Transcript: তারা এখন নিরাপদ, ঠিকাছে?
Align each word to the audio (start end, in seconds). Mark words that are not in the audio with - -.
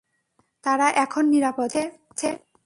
তারা 0.63 0.87
এখন 1.03 1.23
নিরাপদ, 1.25 1.67
ঠিকাছে? 1.73 2.29